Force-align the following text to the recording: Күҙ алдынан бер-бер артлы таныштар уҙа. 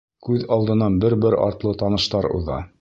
Күҙ 0.27 0.45
алдынан 0.55 0.97
бер-бер 1.05 1.39
артлы 1.45 1.77
таныштар 1.85 2.31
уҙа. 2.41 2.63